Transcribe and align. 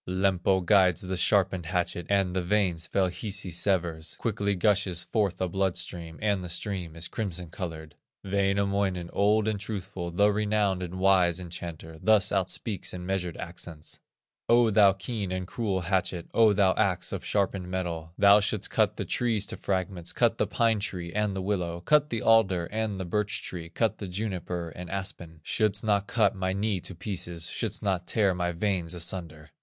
Lempo 0.07 0.61
guides 0.65 1.01
the 1.01 1.15
sharpened 1.15 1.67
hatchet, 1.67 2.07
And 2.09 2.35
the 2.35 2.41
veins 2.41 2.87
fell 2.87 3.11
Hisi 3.11 3.51
severs. 3.53 4.15
Quickly 4.17 4.55
gushes 4.55 5.03
forth 5.03 5.39
a 5.39 5.47
blood 5.47 5.77
stream, 5.77 6.17
And 6.23 6.43
the 6.43 6.49
stream 6.49 6.95
is 6.95 7.07
crimson 7.07 7.51
colored. 7.51 7.93
Wainamoinen, 8.25 9.11
old 9.13 9.47
and 9.47 9.59
truthful, 9.59 10.09
The 10.09 10.31
renowned 10.31 10.81
and 10.81 10.95
wise 10.95 11.39
enchanter, 11.39 11.99
Thus 12.01 12.29
outspeaks 12.31 12.95
in 12.95 13.05
measured 13.05 13.37
accents: 13.37 13.99
"O 14.49 14.71
thou 14.71 14.93
keen 14.93 15.31
and 15.31 15.45
cruel 15.45 15.81
hatchet, 15.81 16.31
O 16.33 16.51
thou 16.51 16.73
axe 16.73 17.11
of 17.11 17.23
sharpened 17.23 17.69
metal, 17.69 18.11
Thou 18.17 18.39
shouldst 18.39 18.71
cut 18.71 18.97
the 18.97 19.05
trees 19.05 19.45
to 19.45 19.55
fragments, 19.55 20.13
Cut 20.13 20.39
the 20.39 20.47
pine 20.47 20.79
tree 20.79 21.13
and 21.13 21.35
the 21.35 21.43
willow, 21.43 21.79
Cut 21.79 22.09
the 22.09 22.23
alder 22.23 22.65
and 22.71 22.99
the 22.99 23.05
birch 23.05 23.43
tree, 23.43 23.69
Cut 23.69 23.99
the 23.99 24.07
juniper 24.07 24.69
and 24.69 24.89
aspen, 24.89 25.41
Shouldst 25.43 25.83
not 25.83 26.07
cut 26.07 26.35
my 26.35 26.53
knee 26.53 26.79
to 26.79 26.95
pieces, 26.95 27.47
Shouldst 27.51 27.83
not 27.83 28.07
tear 28.07 28.33
my 28.33 28.51
veins 28.51 28.95
asunder." 28.95 29.51